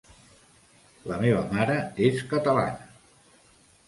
La 1.11 1.19
meva 1.25 1.43
mare 1.51 1.75
és 2.07 2.23
catalana. 2.31 2.89